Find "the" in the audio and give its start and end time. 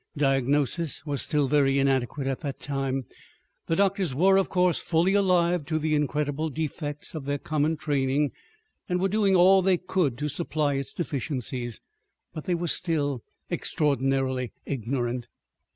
3.67-3.75, 5.77-5.93